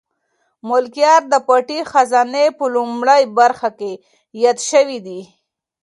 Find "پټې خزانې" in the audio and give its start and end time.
1.47-2.45